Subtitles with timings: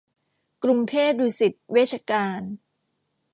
[0.63, 2.41] กรุงเทพดุสิตเวชการ